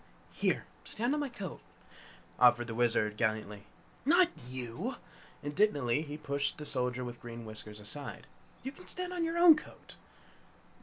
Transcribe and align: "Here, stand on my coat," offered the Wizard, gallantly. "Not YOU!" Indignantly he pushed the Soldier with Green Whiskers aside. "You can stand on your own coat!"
"Here, 0.31 0.65
stand 0.83 1.13
on 1.13 1.19
my 1.19 1.29
coat," 1.29 1.61
offered 2.39 2.65
the 2.65 2.73
Wizard, 2.73 3.17
gallantly. 3.17 3.67
"Not 4.03 4.29
YOU!" 4.49 4.95
Indignantly 5.43 6.01
he 6.01 6.17
pushed 6.17 6.57
the 6.57 6.65
Soldier 6.65 7.05
with 7.05 7.21
Green 7.21 7.45
Whiskers 7.45 7.79
aside. 7.79 8.25
"You 8.63 8.71
can 8.71 8.87
stand 8.87 9.13
on 9.13 9.23
your 9.23 9.37
own 9.37 9.55
coat!" 9.55 9.97